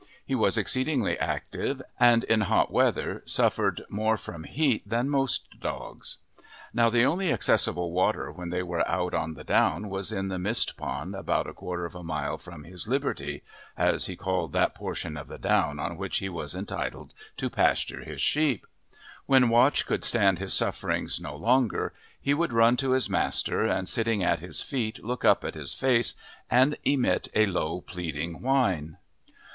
[0.25, 6.17] He was exceedingly active, and in hot weather suffered more from heat than most dogs.
[6.73, 10.39] Now the only accessible water when they were out on the down was in the
[10.39, 13.43] mist pond about a quarter of a mile from his "liberty,"
[13.77, 18.03] as he called that portion of the down on which he was entitled to pasture
[18.03, 18.65] his sheep.
[19.27, 23.87] When Watch could stand his sufferings no longer, he would run to his master, and
[23.87, 26.15] sitting at his feet look up at his face
[26.49, 28.97] and emit a low, pleading whine.